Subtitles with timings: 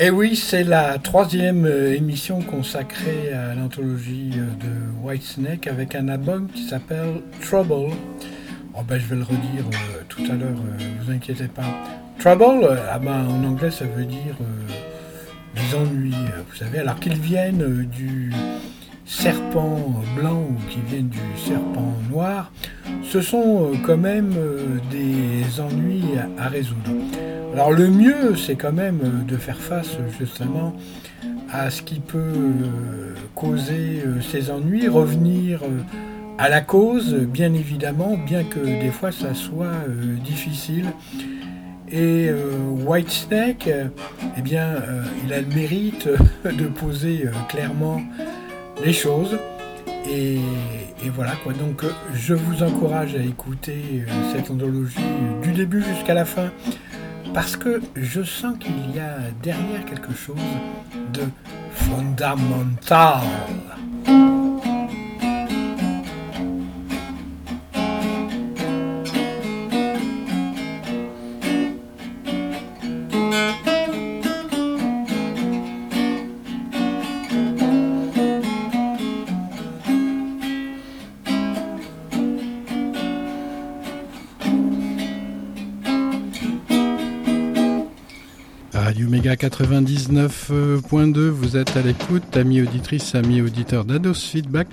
[0.00, 6.06] Et oui, c'est la troisième euh, émission consacrée à l'anthologie euh, de Whitesnake avec un
[6.06, 7.96] album qui s'appelle Trouble.
[8.74, 11.64] Oh ben, je vais le redire euh, tout à l'heure, ne vous inquiétez pas.
[12.20, 14.36] Trouble, ah ben, en anglais ça veut dire
[15.56, 16.14] les ennuis,
[16.48, 18.32] vous savez, alors qu'ils viennent du
[19.04, 22.52] serpent blanc ou qu'ils viennent du serpent noir,
[23.02, 24.32] ce sont quand même
[24.92, 26.04] des ennuis
[26.38, 26.92] à résoudre.
[27.58, 30.76] Alors le mieux, c'est quand même euh, de faire face justement
[31.50, 35.62] à ce qui peut euh, causer euh, ces ennuis, revenir
[36.38, 39.88] à la cause, bien évidemment, bien que des fois ça soit
[40.22, 40.92] difficile.
[41.90, 42.30] Et
[42.86, 43.68] Whitesnake,
[44.36, 44.76] eh bien,
[45.24, 46.08] il a le mérite
[46.44, 48.02] de poser clairement
[48.84, 49.36] les choses.
[50.08, 50.38] Et,
[51.12, 51.54] voilà quoi.
[51.54, 51.82] Donc
[52.14, 55.00] je vous encourage à écouter cette anthologie
[55.42, 56.50] du début jusqu'à la fin
[57.34, 60.36] parce que je sens qu'il y a derrière quelque chose
[61.12, 61.22] de
[61.72, 63.22] fondamental.
[89.28, 94.68] Méga 99.2, vous êtes à l'écoute, amis auditrices, amis auditeurs d'Ados Feedback.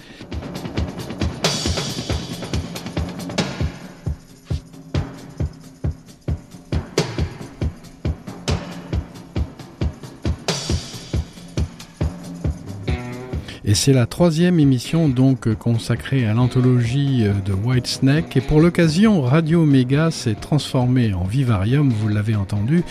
[13.66, 18.38] Et c'est la troisième émission donc consacrée à l'anthologie de White Snake.
[18.38, 22.86] Et pour l'occasion, Radio Méga s'est transformé en vivarium, vous l'avez entendu,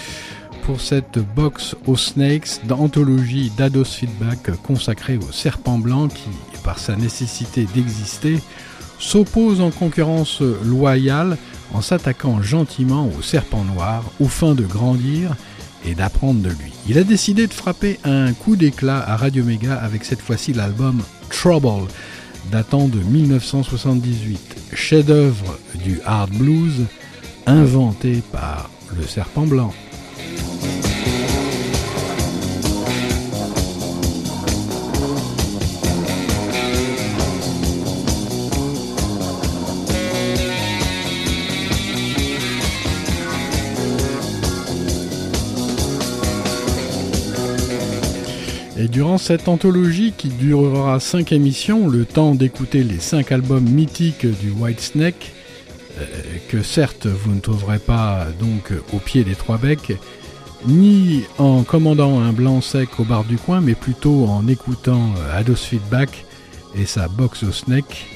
[0.64, 6.28] pour cette box aux snakes d'anthologie d'Ados Feedback consacrée au serpent blanc qui,
[6.62, 8.38] par sa nécessité d'exister,
[8.98, 11.36] s'oppose en concurrence loyale
[11.74, 15.36] en s'attaquant gentiment au serpent noir au fin de grandir
[15.84, 16.72] et d'apprendre de lui.
[16.88, 21.02] Il a décidé de frapper un coup d'éclat à Radio Mega avec cette fois-ci l'album
[21.30, 21.88] Trouble,
[22.50, 26.86] datant de 1978, chef-d'œuvre du hard blues
[27.46, 29.74] inventé par le serpent blanc.
[49.18, 54.80] Cette anthologie qui durera 5 émissions, le temps d'écouter les 5 albums mythiques du White
[54.80, 55.32] Snake,
[55.98, 56.04] euh,
[56.48, 59.96] que certes vous ne trouverez pas donc au pied des trois becs,
[60.66, 65.38] ni en commandant un blanc sec au bar du coin, mais plutôt en écoutant euh,
[65.38, 66.24] Ados Feedback
[66.74, 68.06] et sa box au snake,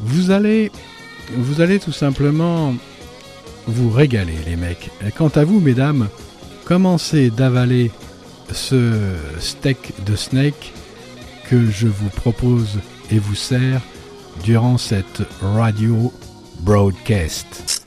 [0.00, 0.72] vous allez,
[1.36, 2.74] vous allez tout simplement
[3.66, 4.90] vous régaler les mecs.
[5.16, 6.08] Quant à vous mesdames,
[6.64, 7.90] commencez d'avaler
[8.52, 10.72] ce steak de snake
[11.48, 12.78] que je vous propose
[13.10, 13.80] et vous sers
[14.44, 16.12] durant cette radio
[16.60, 17.77] broadcast.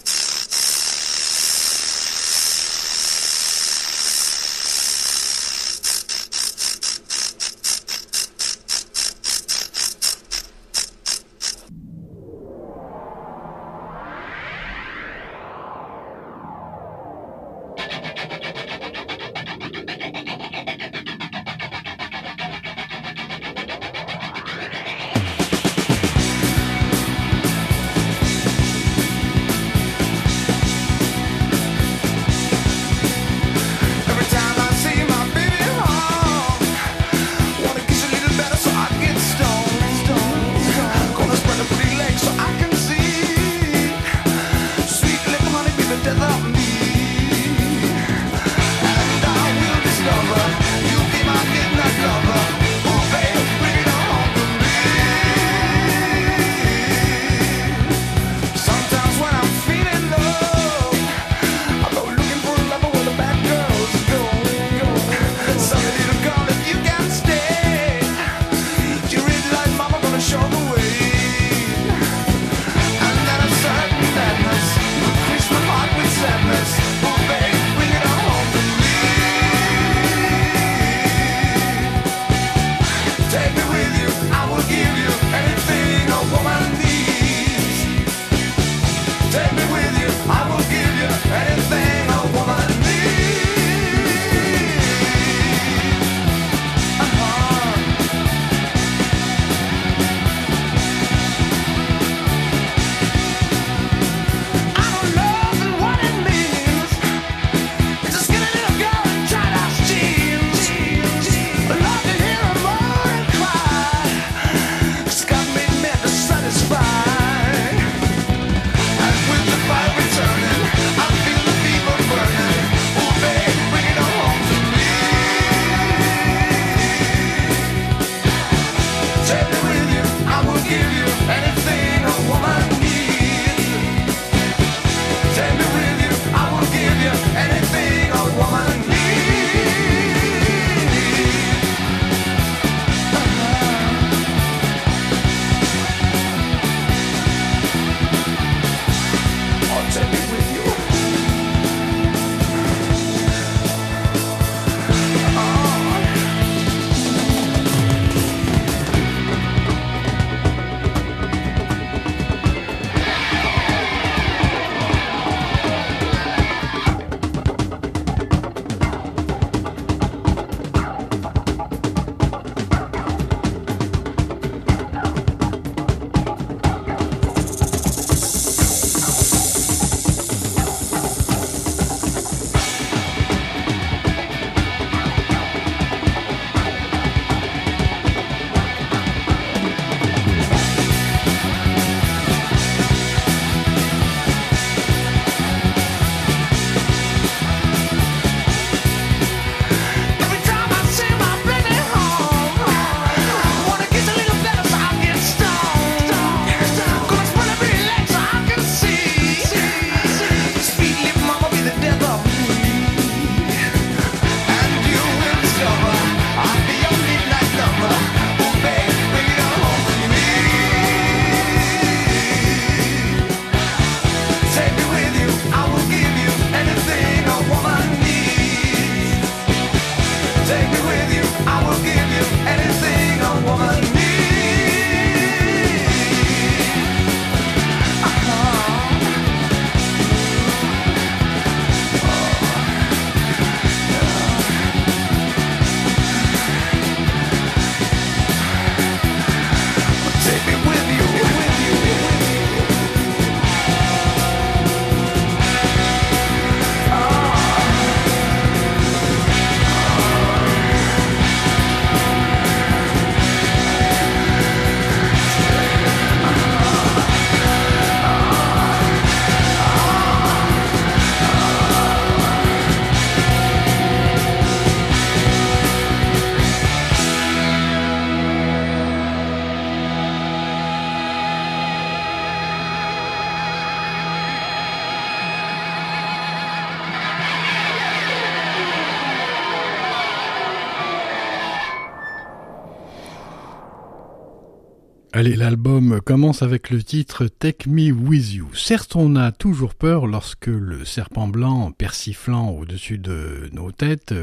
[295.22, 298.50] Allez, l'album commence avec le titre Take Me With You.
[298.56, 304.16] Certes, on a toujours peur lorsque le serpent blanc persiflant au-dessus de nos têtes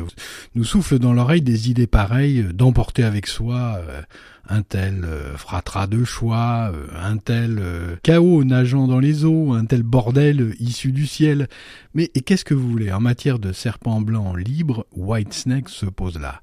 [0.56, 4.02] nous souffle dans l'oreille des idées pareilles d'emporter avec soi euh,
[4.48, 7.62] un tel euh, fratras de choix, euh, un tel
[8.02, 11.46] chaos nageant dans les eaux, un tel bordel issu du ciel.
[11.94, 12.90] Mais qu'est-ce que vous voulez?
[12.90, 16.40] En matière de serpent blanc libre, Whitesnake se pose là.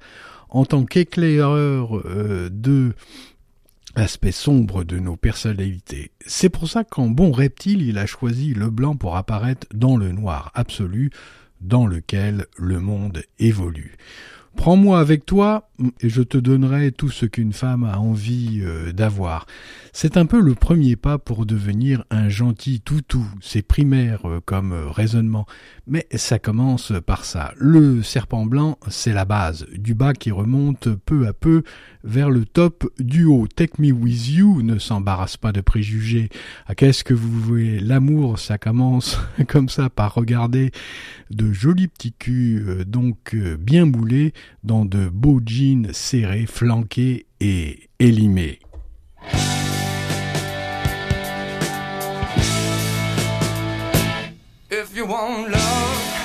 [0.48, 2.02] En tant qu'éclaireur
[2.50, 2.94] de
[3.96, 6.12] aspect sombre de nos personnalités.
[6.26, 10.12] C'est pour ça qu'en bon reptile, il a choisi le blanc pour apparaître dans le
[10.12, 11.12] noir absolu
[11.62, 13.96] dans lequel le monde évolue.
[14.56, 15.70] Prends-moi avec toi
[16.02, 19.46] et je te donnerai tout ce qu'une femme a envie euh, d'avoir.
[19.92, 23.26] C'est un peu le premier pas pour devenir un gentil toutou.
[23.42, 25.46] C'est primaire euh, comme euh, raisonnement,
[25.88, 27.54] mais ça commence par ça.
[27.58, 31.64] Le serpent blanc, c'est la base, du bas qui remonte peu à peu
[32.04, 33.48] vers le top du haut.
[33.48, 36.30] Take me with you ne s'embarrasse pas de préjugés.
[36.78, 37.80] Qu'est-ce que vous voulez?
[37.80, 40.72] L'amour, ça commence comme ça par regarder
[41.32, 44.34] de jolis petits culs, donc bien moulés,
[44.64, 48.60] dans de beaux jeans serrés, flanqués et élimés.
[54.72, 56.16] If you want love,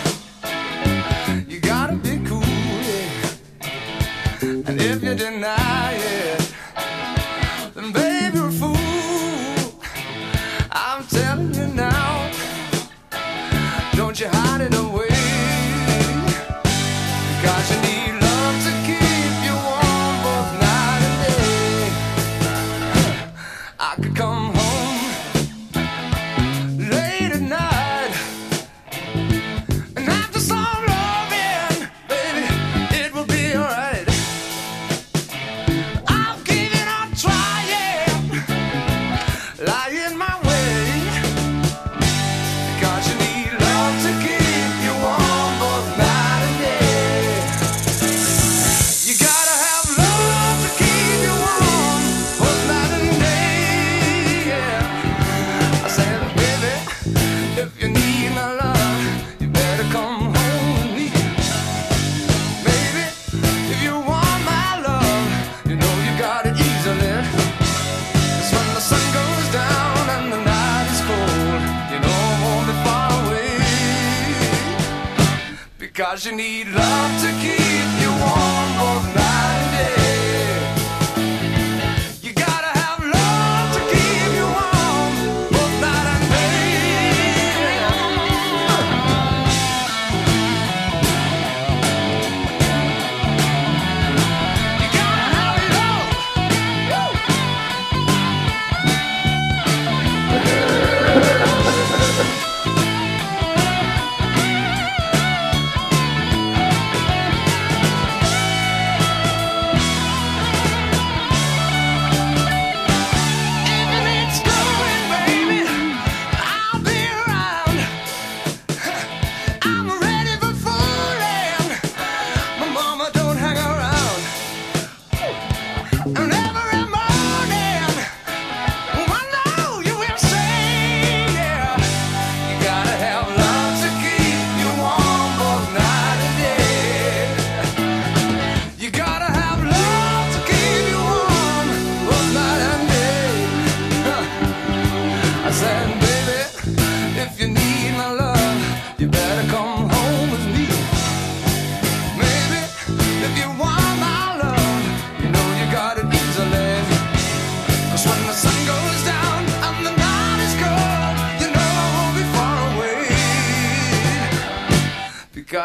[1.49, 2.43] you gotta be cool.
[4.67, 6.40] And if you deny it,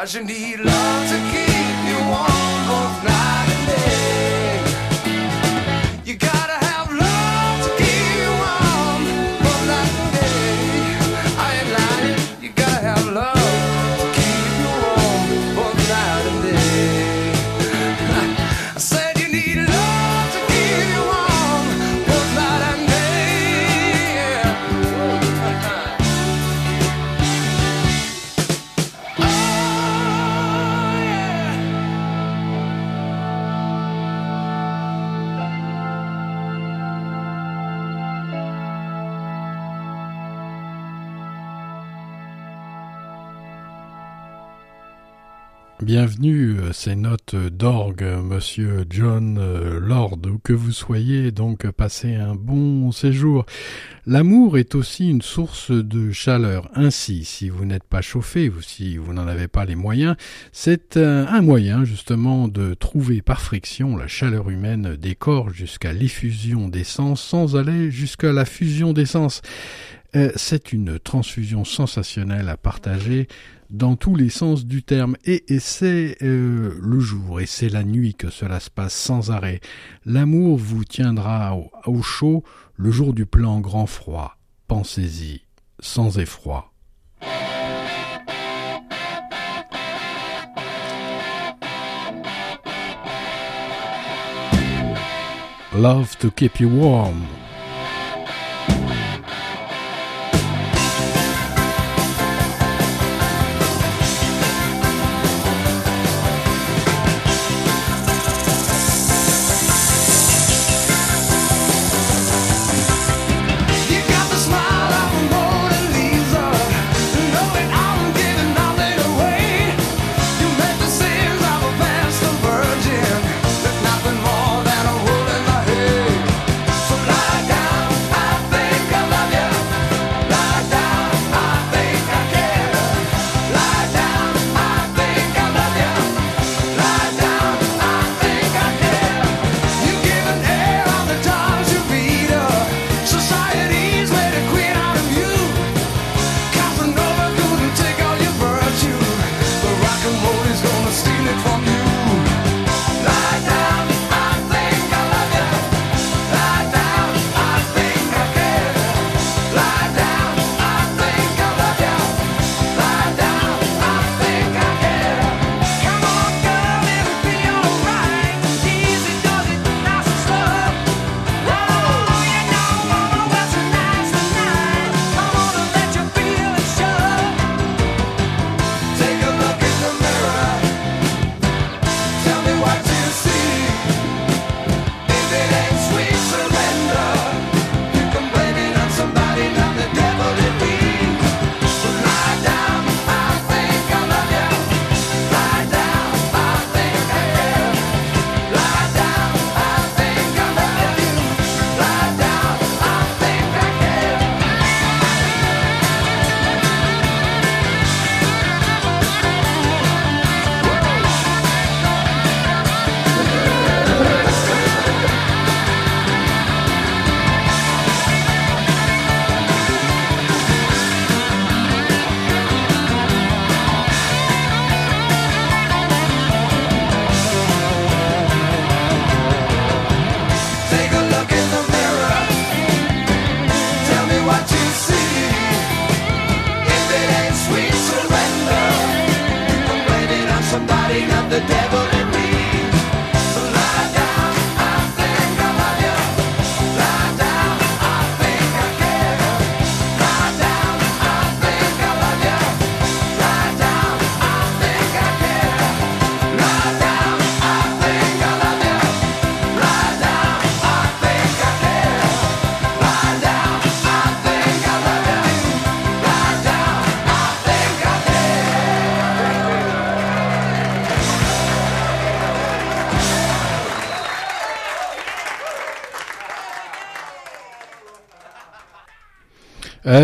[0.06, 1.55] Because you need love to keep
[45.86, 52.16] Bienvenue, euh, ces notes d'orgue, monsieur John euh, Lord, où que vous soyez, donc passez
[52.16, 53.46] un bon séjour.
[54.08, 56.72] L'amour est aussi une source de chaleur.
[56.74, 60.16] Ainsi, si vous n'êtes pas chauffé ou si vous n'en avez pas les moyens,
[60.52, 66.68] c'est un, moyen justement de trouver par friction la chaleur humaine des corps jusqu'à l'effusion
[66.68, 69.44] d'essence sans aller jusqu'à la fusion d'essence.
[70.16, 73.28] Euh, c'est une transfusion sensationnelle à partager
[73.70, 75.16] dans tous les sens du terme.
[75.26, 79.62] Et, c'est euh, le jour et c'est la nuit que cela se passe sans arrêt.
[80.06, 82.44] L'amour vous tiendra au, chaud
[82.76, 84.38] le jour du plan grand froid.
[84.68, 85.42] Pensez-y,
[85.80, 86.72] sans effroi.
[95.74, 97.22] Love to keep you warm.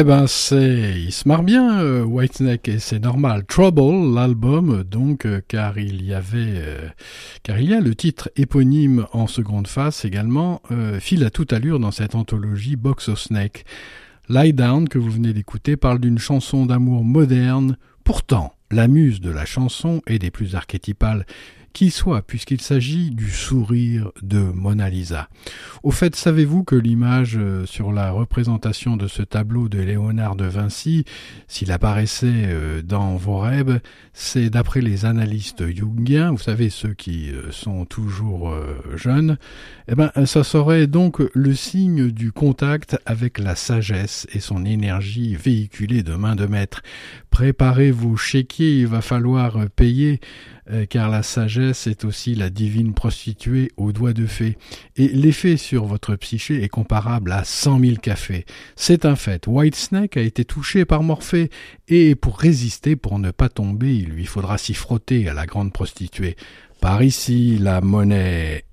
[0.01, 3.45] Eh ben il se marre bien euh, Whitesnake et c'est normal.
[3.45, 6.89] Trouble, l'album donc, euh, car il y avait, euh,
[7.43, 10.63] car il y a le titre éponyme en seconde face également,
[10.99, 13.63] file à toute allure dans cette anthologie Box of Snake.
[14.27, 17.77] Lie Down que vous venez d'écouter parle d'une chanson d'amour moderne.
[18.03, 21.27] Pourtant, la muse de la chanson est des plus archétypales
[21.73, 25.29] qui soit, puisqu'il s'agit du sourire de Mona Lisa.
[25.83, 30.45] Au fait, savez-vous que l'image euh, sur la représentation de ce tableau de Léonard de
[30.45, 31.05] Vinci,
[31.47, 33.79] s'il apparaissait euh, dans vos rêves,
[34.13, 38.53] c'est d'après les analystes jungiens, vous savez ceux qui euh, sont toujours
[38.95, 39.37] jeunes,
[39.87, 45.35] eh ben ça serait donc le signe du contact avec la sagesse et son énergie
[45.35, 46.81] véhiculée de main de maître.
[47.29, 50.19] Préparez vos chéquiers, il va falloir payer
[50.69, 54.57] euh, car la sagesse est aussi la divine prostituée aux doigts de fée,
[54.95, 58.45] et l'effet sur votre psyché est comparable à cent mille cafés.
[58.75, 59.47] C'est un fait.
[59.47, 61.49] Whitesnake a été touché par Morphée,
[61.87, 65.73] et pour résister, pour ne pas tomber, il lui faudra s'y frotter à la grande
[65.73, 66.35] prostituée.
[66.79, 68.65] Par ici, la monnaie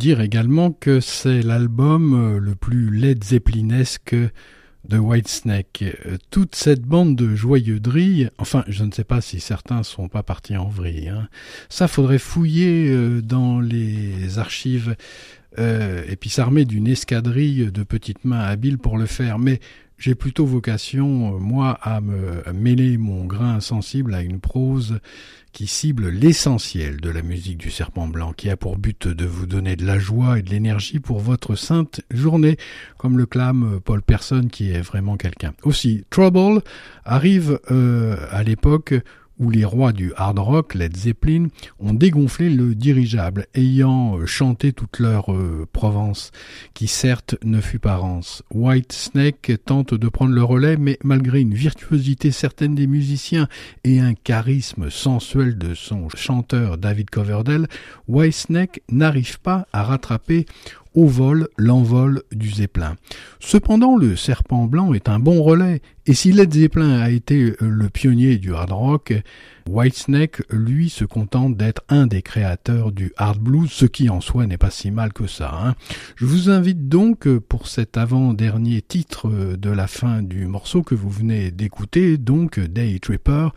[0.00, 4.16] dire également que c'est l'album euh, le plus Led Zeppelinesque
[4.88, 5.84] de Whitesnake.
[6.06, 10.08] Euh, toute cette bande de joyeux drilles, enfin je ne sais pas si certains sont
[10.08, 11.28] pas partis en vrille, hein.
[11.68, 14.96] ça faudrait fouiller euh, dans les archives
[15.58, 19.60] et puis s'armer d'une escadrille de petites mains habiles pour le faire, mais
[19.98, 25.00] j'ai plutôt vocation, moi, à me mêler mon grain sensible à une prose
[25.52, 29.46] qui cible l'essentiel de la musique du Serpent Blanc, qui a pour but de vous
[29.46, 32.56] donner de la joie et de l'énergie pour votre sainte journée,
[32.98, 35.52] comme le clame Paul Person, qui est vraiment quelqu'un.
[35.62, 36.62] Aussi, Trouble
[37.04, 38.94] arrive euh, à l'époque
[39.40, 41.48] où les rois du hard rock, Led Zeppelin,
[41.80, 46.30] ont dégonflé le dirigeable, ayant euh, chanté toute leur euh, Provence,
[46.74, 48.42] qui certes ne fut pas rance.
[48.52, 53.48] White Snake tente de prendre le relais, mais malgré une virtuosité certaine des musiciens
[53.82, 57.66] et un charisme sensuel de son chanteur David Coverdale,
[58.06, 60.44] White Snake n'arrive pas à rattraper
[60.94, 62.96] au vol l'envol du Zeppelin.
[63.38, 67.88] Cependant, le Serpent Blanc est un bon relais, et si Led Zeppelin a été le
[67.88, 69.22] pionnier du hard rock,
[69.68, 74.46] Whitesnake, lui, se contente d'être un des créateurs du hard blues, ce qui en soi
[74.46, 75.52] n'est pas si mal que ça.
[75.54, 75.74] Hein.
[76.16, 81.10] Je vous invite donc pour cet avant-dernier titre de la fin du morceau que vous
[81.10, 83.50] venez d'écouter, donc Day Tripper,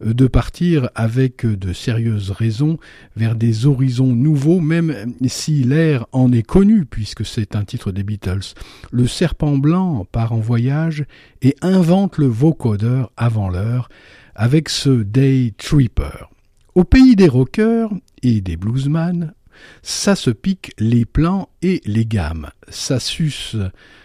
[0.00, 2.78] de partir avec de sérieuses raisons
[3.16, 8.04] vers des horizons nouveaux, même si l'air en est connu, puisque c'est un titre des
[8.04, 8.54] Beatles.
[8.92, 11.04] Le serpent blanc part en voyage
[11.42, 13.88] et invente le vocodeur avant l'heure,
[14.34, 16.26] avec ce Day Tripper.
[16.74, 17.90] Au pays des rockers
[18.22, 19.34] et des bluesman,
[19.82, 22.48] ça se pique les plans et les gammes.
[22.68, 23.56] Ça suce,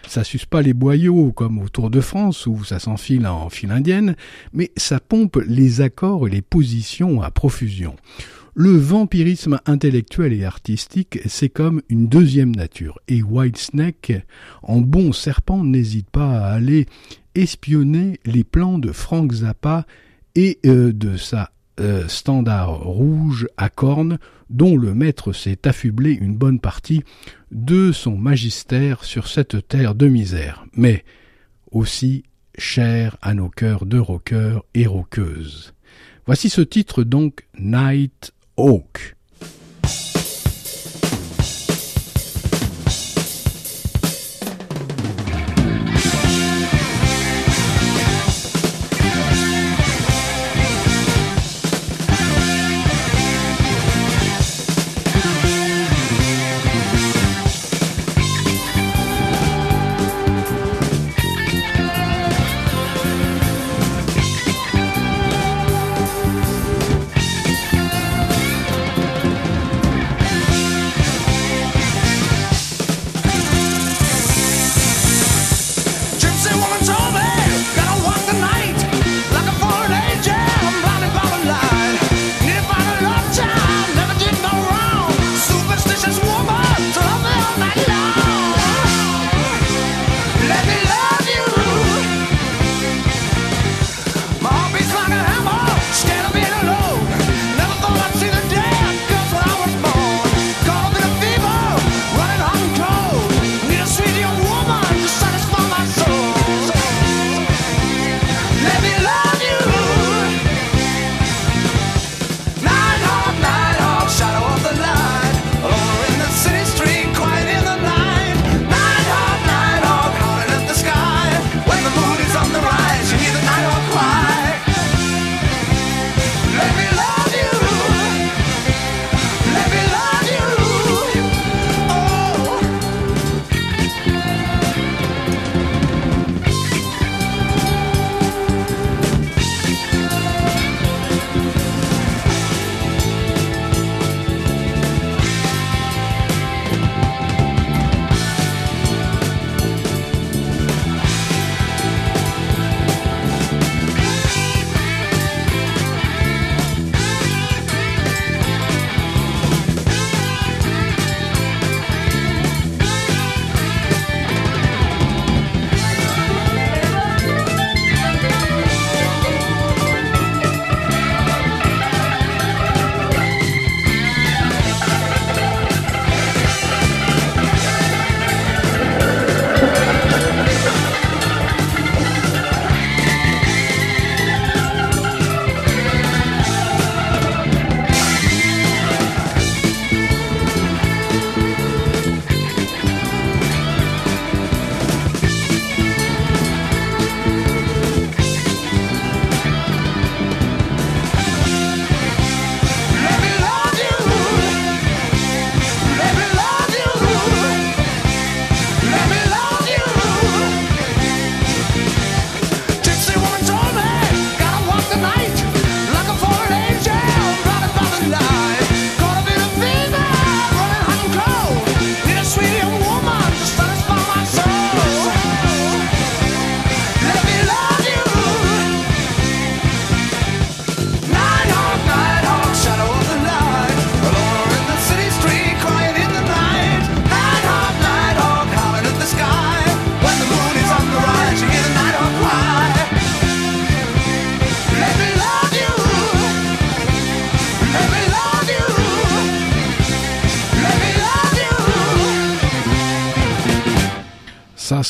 [0.08, 3.70] ça suce pas les boyaux comme au Tour de France où ça s'enfile en file
[3.70, 4.16] indienne,
[4.52, 7.96] mais ça pompe les accords et les positions à profusion.
[8.56, 13.00] Le vampirisme intellectuel et artistique, c'est comme une deuxième nature.
[13.08, 14.24] Et Whitesnake,
[14.62, 16.86] en bon serpent, n'hésite pas à aller
[17.34, 19.86] espionner les plans de Frank Zappa
[20.34, 24.18] et euh, de sa euh, standard rouge à cornes
[24.50, 27.02] dont le maître s'est affublé une bonne partie
[27.50, 31.04] de son magistère sur cette terre de misère, mais
[31.72, 32.24] aussi
[32.56, 35.74] cher à nos cœurs de rockeurs et rockeuses.
[36.26, 39.13] Voici ce titre donc Night Hawk.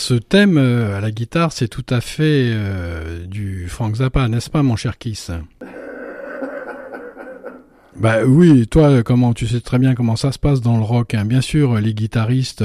[0.04, 2.54] Ce thème à la guitare, c'est tout à fait
[3.26, 5.30] du Frank Zappa, n'est-ce pas, mon cher Kiss?
[7.96, 11.14] Bah oui, toi, comment tu sais très bien comment ça se passe dans le rock.
[11.14, 11.24] Hein.
[11.24, 12.64] Bien sûr, les guitaristes,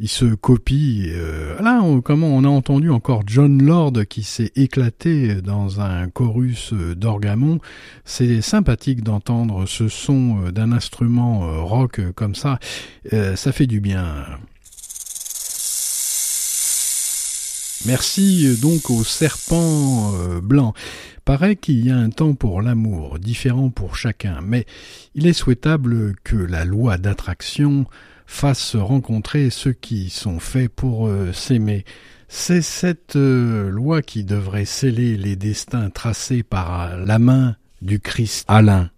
[0.00, 1.10] ils se copient.
[1.10, 6.72] Euh, là, comment on a entendu encore John Lord qui s'est éclaté dans un chorus
[6.72, 7.60] d'orgamon.
[8.06, 12.58] C'est sympathique d'entendre ce son d'un instrument rock comme ça.
[13.12, 14.24] Euh, ça fait du bien.
[17.86, 20.72] Merci donc au serpent euh, blanc.
[21.24, 24.66] Paraît qu'il y a un temps pour l'amour, différent pour chacun, mais
[25.14, 27.86] il est souhaitable que la loi d'attraction
[28.26, 31.84] fasse se rencontrer ceux qui sont faits pour euh, s'aimer.
[32.28, 38.44] C'est cette euh, loi qui devrait sceller les destins tracés par la main du Christ
[38.48, 38.90] Alain.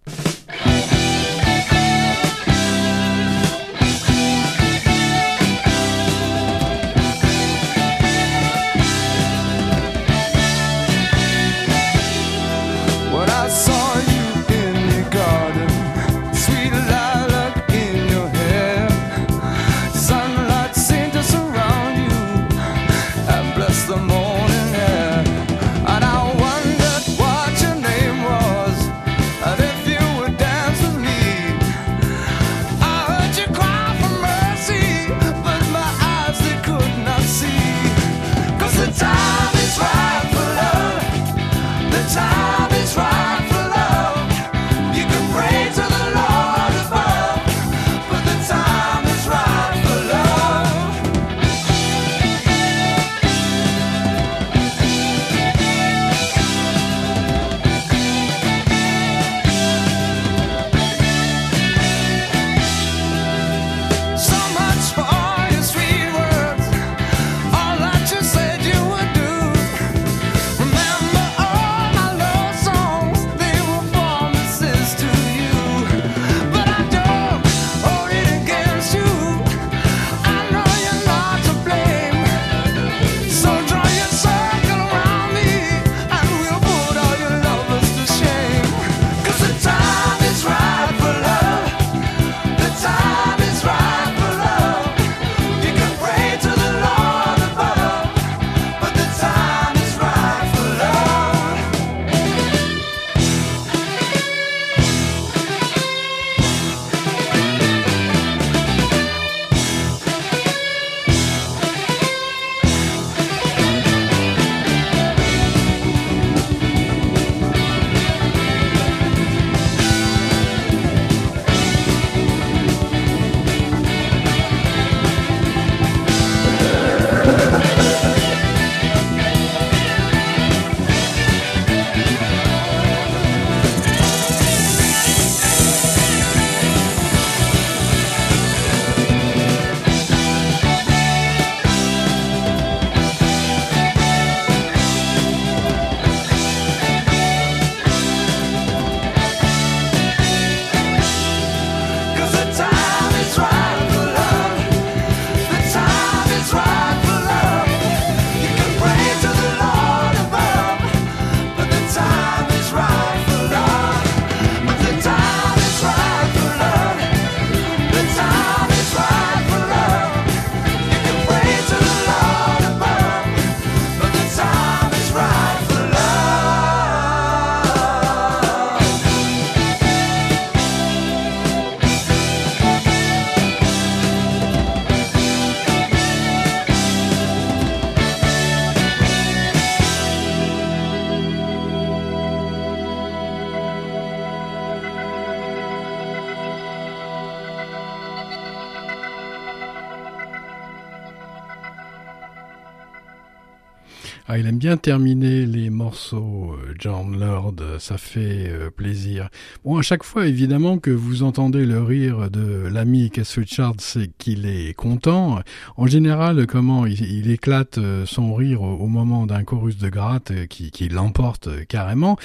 [204.57, 209.29] Bien terminé les morceaux, euh, John Lord, ça fait euh, plaisir.
[209.65, 214.11] Bon, à chaque fois, évidemment, que vous entendez le rire de l'ami Keith Richards, c'est
[214.19, 215.41] qu'il est content.
[215.77, 220.71] En général, comment il, éclate euh, son rire au, moment d'un chorus de gratte qui,
[220.71, 222.17] qui l'emporte carrément.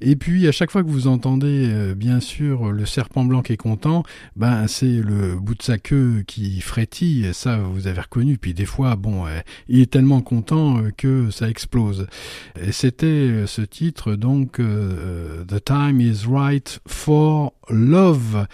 [0.00, 3.56] Et puis, à chaque fois que vous entendez, bien sûr, le serpent blanc qui est
[3.56, 4.04] content,
[4.36, 7.30] ben, c'est le bout de sa queue qui frétille.
[7.32, 8.38] Ça, vous avez reconnu.
[8.38, 9.24] Puis des fois, bon,
[9.68, 11.80] il est tellement content que ça explose
[12.72, 18.46] c'était euh, ce titre donc euh, The Time is Right for Love.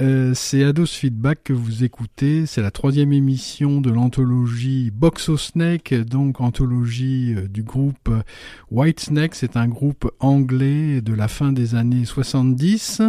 [0.00, 2.46] Euh, c'est Ados Feedback que vous écoutez.
[2.46, 8.10] C'est la troisième émission de l'anthologie Boxo Snake, donc anthologie euh, du groupe
[8.70, 9.34] White Snake.
[9.34, 13.02] C'est un groupe anglais de la fin des années 70.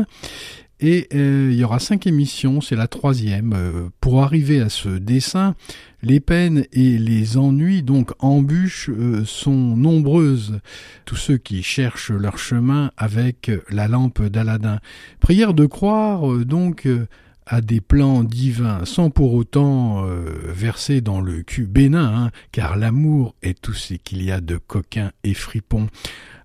[0.84, 3.90] Et euh, il y aura cinq émissions, c'est la troisième.
[4.00, 5.56] pour arriver à ce dessin,
[6.04, 10.60] les peines et les ennuis, donc embûches, euh, sont nombreuses.
[11.06, 14.80] Tous ceux qui cherchent leur chemin avec la lampe d'Aladin.
[15.22, 17.08] Prière de croire, euh, donc, euh,
[17.46, 20.06] à des plans divins, sans pour autant
[20.48, 24.56] verser dans le cul bénin, hein, car l'amour est tout ce qu'il y a de
[24.56, 25.90] coquin et fripon.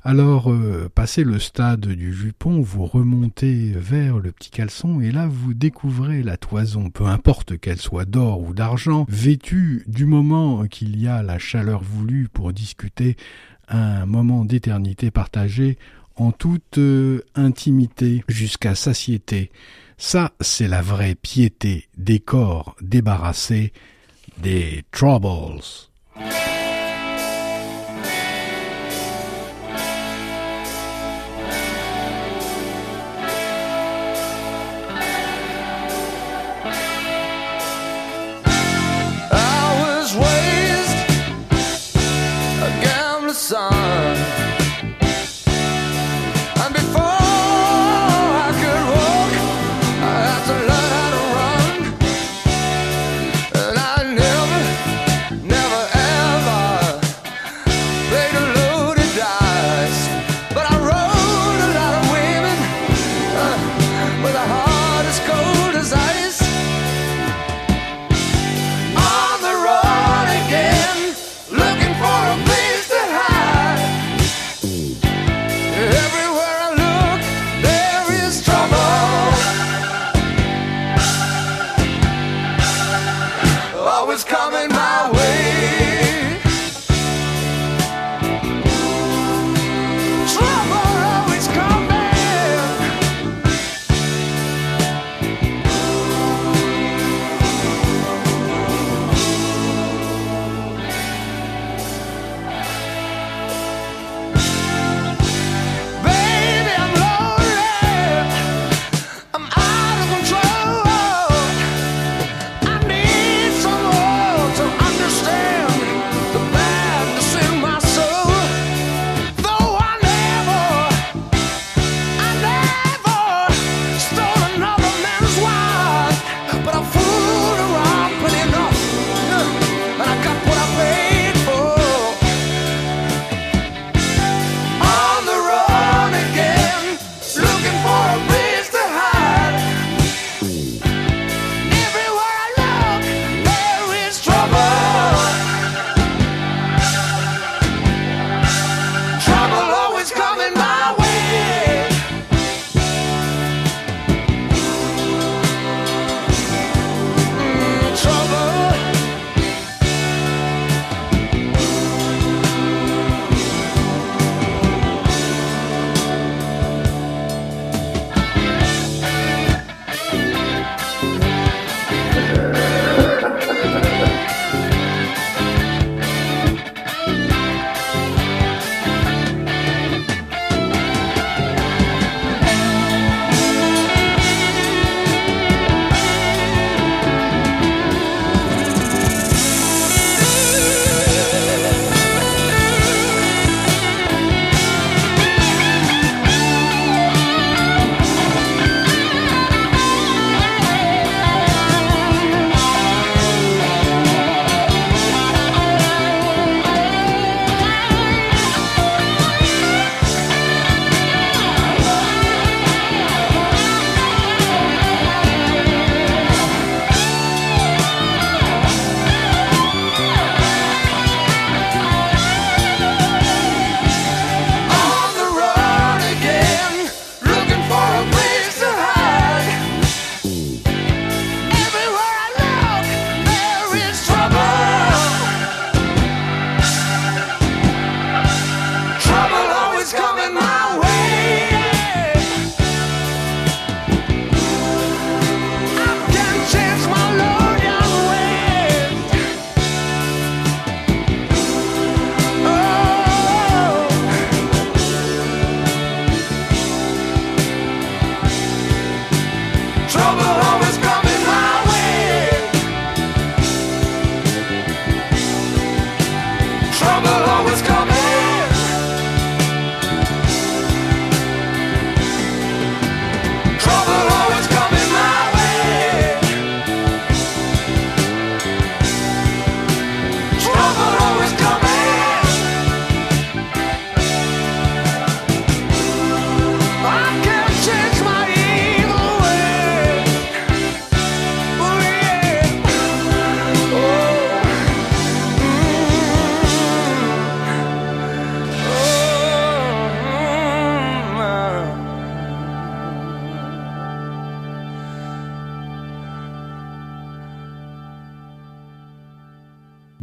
[0.04, 5.26] Alors, euh, passé le stade du jupon, vous remontez vers le petit caleçon et là
[5.26, 11.00] vous découvrez la toison, peu importe qu'elle soit d'or ou d'argent, vêtue du moment qu'il
[11.00, 13.16] y a la chaleur voulue pour discuter
[13.68, 15.78] un moment d'éternité partagé
[16.16, 19.50] en toute euh, intimité jusqu'à satiété.
[19.98, 23.72] Ça, c'est la vraie piété des corps débarrassés
[24.42, 25.88] des troubles.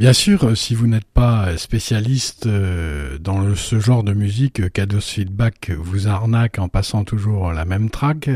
[0.05, 5.01] Bien sûr, euh, si vous n'êtes pas spécialiste euh, dans ce genre de musique, Cados
[5.01, 8.29] Feedback vous arnaque en passant toujours la même track,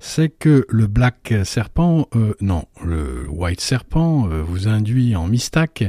[0.00, 5.84] c'est que le Black Serpent, euh, non, le White Serpent vous induit en mistaque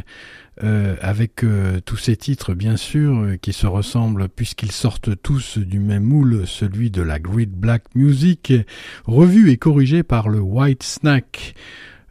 [0.61, 1.43] avec
[1.85, 6.91] tous ces titres bien sûr qui se ressemblent puisqu'ils sortent tous du même moule, celui
[6.91, 8.53] de la Great Black Music,
[9.05, 11.55] revu et corrigé par le White Snack.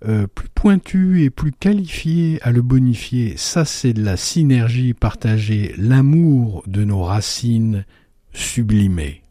[0.07, 3.35] Euh, plus pointu et plus qualifié à le bonifier.
[3.37, 7.85] Ça, c'est de la synergie partagée, l'amour de nos racines
[8.33, 9.23] sublimées.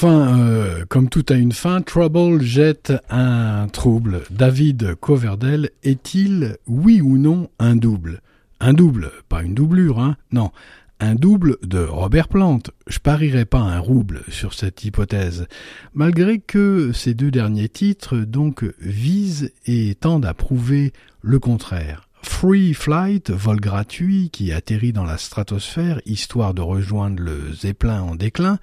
[0.00, 4.20] Enfin, euh, comme tout a une fin, Trouble jette un trouble.
[4.30, 8.20] David Coverdale est-il, oui ou non, un double?
[8.60, 10.52] Un double, pas une doublure, hein Non,
[11.00, 12.60] un double de Robert Plant.
[12.86, 15.48] Je parierais pas un rouble sur cette hypothèse,
[15.94, 20.92] malgré que ces deux derniers titres donc visent et tendent à prouver
[21.22, 22.07] le contraire.
[22.28, 28.14] Free Flight, vol gratuit qui atterrit dans la stratosphère histoire de rejoindre le Zeppelin en
[28.14, 28.60] déclin,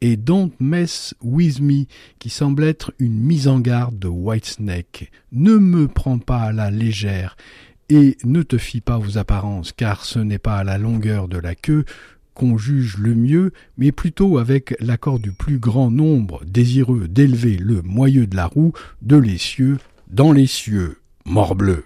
[0.00, 1.86] et Don't Mess With Me
[2.20, 5.10] qui semble être une mise en garde de Whitesnake.
[5.32, 7.36] Ne me prends pas à la légère
[7.88, 11.38] et ne te fie pas aux apparences car ce n'est pas à la longueur de
[11.38, 11.84] la queue
[12.34, 17.82] qu'on juge le mieux, mais plutôt avec l'accord du plus grand nombre désireux d'élever le
[17.82, 19.78] moyeu de la roue de l'essieu
[20.08, 20.98] dans les cieux.
[21.24, 21.84] Morbleu.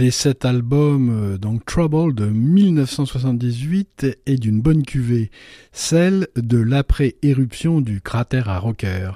[0.00, 5.30] Allez, cet album, euh, donc Trouble de 1978, est d'une bonne cuvée,
[5.72, 9.10] celle de l'après-éruption du cratère à Rocker,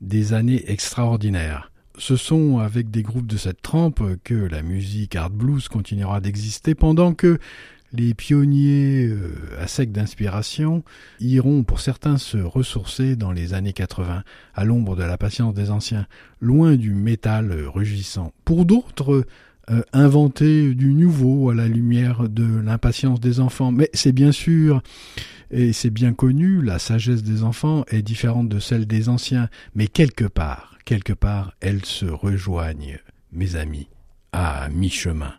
[0.00, 1.70] des années extraordinaires.
[1.98, 6.74] Ce sont avec des groupes de cette trempe que la musique hard blues continuera d'exister
[6.74, 7.38] pendant que
[7.92, 10.84] les pionniers euh, à sec d'inspiration
[11.20, 14.22] iront pour certains se ressourcer dans les années 80
[14.54, 16.06] à l'ombre de la patience des anciens,
[16.40, 18.32] loin du métal rugissant.
[18.46, 19.26] Pour d'autres,
[19.70, 23.72] euh, inventer du nouveau à la lumière de l'impatience des enfants.
[23.72, 24.82] Mais c'est bien sûr,
[25.50, 29.86] et c'est bien connu, la sagesse des enfants est différente de celle des anciens, mais
[29.86, 32.98] quelque part, quelque part, elles se rejoignent,
[33.32, 33.88] mes amis,
[34.32, 35.34] à mi-chemin.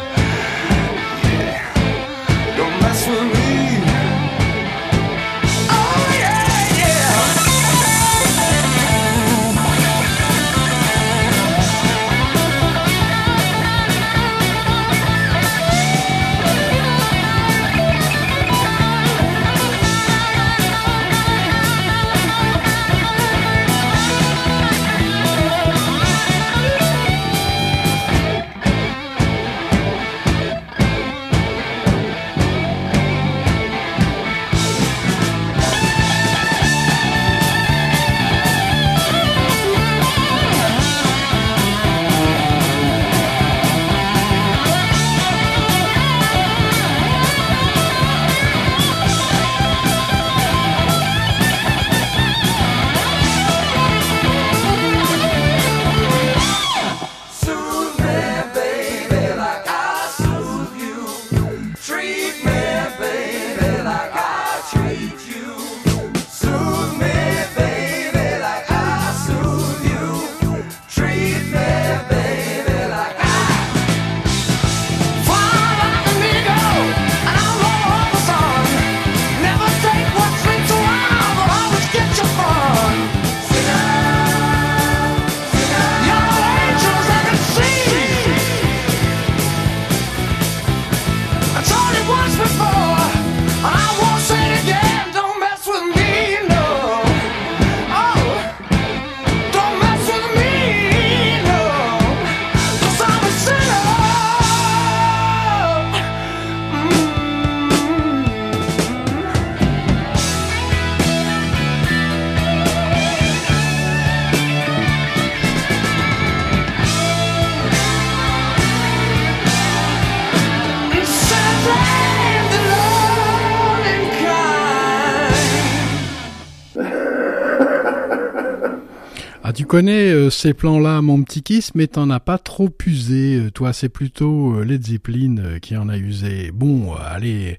[129.76, 133.36] Connais euh, ces plans-là, mon petit kiss, mais t'en as pas trop usé.
[133.36, 136.50] Euh, toi, c'est plutôt euh, Led Zeppelin qui en a usé.
[136.54, 137.58] Bon, allez,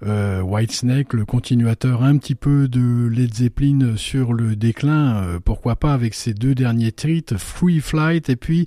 [0.00, 6.14] Whitesnake, le continuateur un petit peu de Led Zeppelin sur le déclin, pourquoi pas avec
[6.14, 8.66] ses deux derniers titres, Free Flight et puis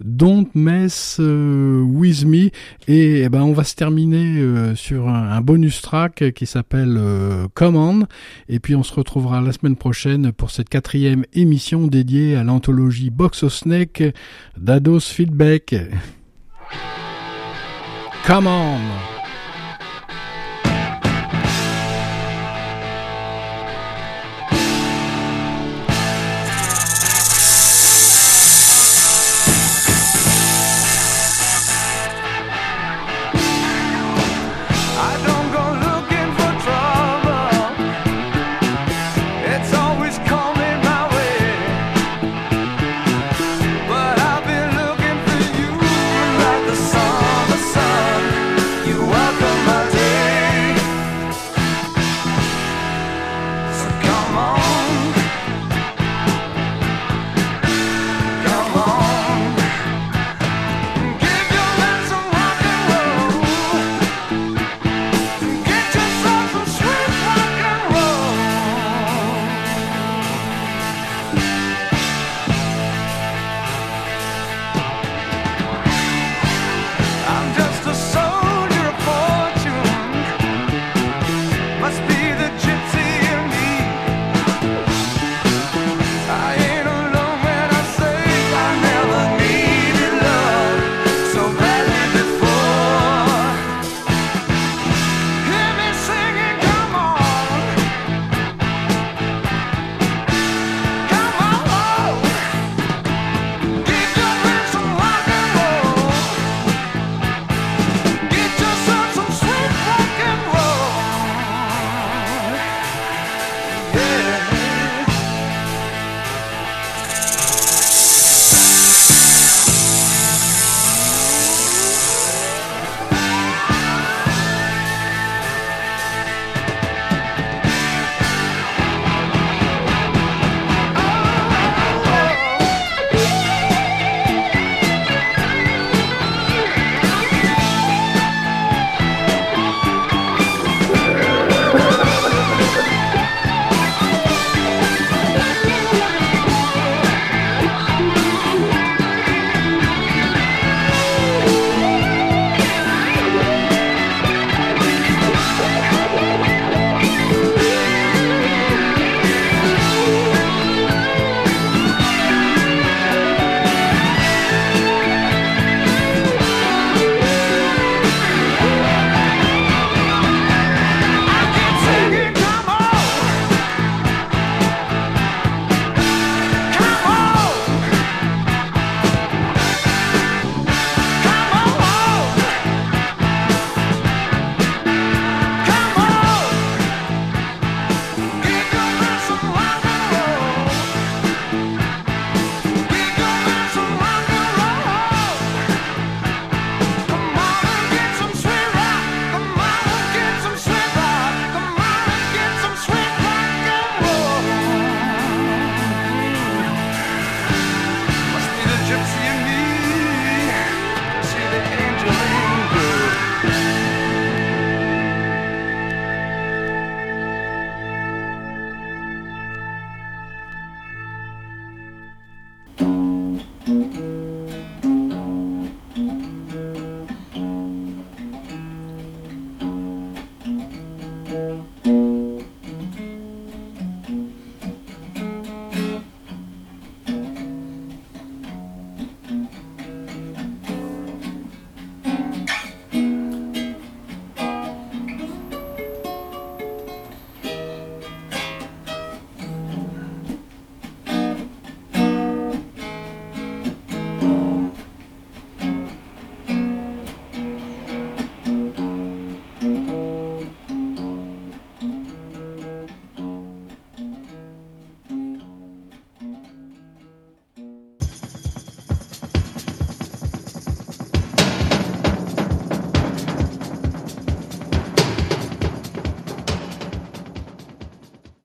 [0.00, 2.50] Don't Mess With Me.
[2.86, 7.00] Et, eh ben, on va se terminer sur un, bonus track qui s'appelle
[7.54, 8.06] Command.
[8.48, 13.10] Et puis on se retrouvera la semaine prochaine pour cette quatrième émission dédiée à l'anthologie
[13.10, 14.02] Box of Snake
[14.56, 15.74] d'Ados Feedback.
[18.26, 19.17] Come on!